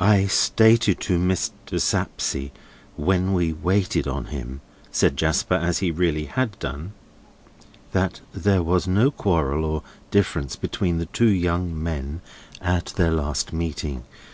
"I 0.00 0.26
stated 0.26 1.00
to 1.00 1.18
Mr. 1.18 1.80
Sapsea, 1.80 2.50
when 2.96 3.32
we 3.32 3.54
waited 3.54 4.06
on 4.06 4.26
him," 4.26 4.60
said 4.90 5.16
Jasper: 5.16 5.54
as 5.54 5.78
he 5.78 5.90
really 5.90 6.26
had 6.26 6.58
done: 6.58 6.92
"that 7.92 8.20
there 8.34 8.62
was 8.62 8.86
no 8.86 9.10
quarrel 9.10 9.64
or 9.64 9.82
difference 10.10 10.56
between 10.56 10.98
the 10.98 11.06
two 11.06 11.30
young 11.30 11.82
men 11.82 12.20
at 12.60 12.92
their 12.96 13.12
last 13.12 13.54
meeting. 13.54 14.04